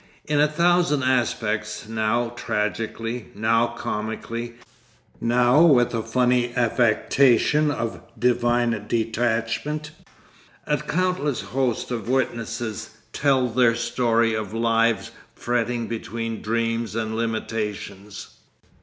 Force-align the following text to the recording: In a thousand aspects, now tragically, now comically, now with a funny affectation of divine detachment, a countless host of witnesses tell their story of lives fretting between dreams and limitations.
In 0.25 0.41
a 0.41 0.47
thousand 0.47 1.03
aspects, 1.03 1.87
now 1.87 2.29
tragically, 2.29 3.27
now 3.35 3.67
comically, 3.77 4.55
now 5.19 5.61
with 5.61 5.93
a 5.93 6.01
funny 6.01 6.55
affectation 6.55 7.69
of 7.69 8.01
divine 8.17 8.85
detachment, 8.87 9.91
a 10.65 10.79
countless 10.79 11.41
host 11.41 11.91
of 11.91 12.09
witnesses 12.09 12.97
tell 13.13 13.47
their 13.47 13.75
story 13.75 14.33
of 14.33 14.55
lives 14.55 15.11
fretting 15.35 15.85
between 15.85 16.41
dreams 16.41 16.95
and 16.95 17.15
limitations. 17.15 18.37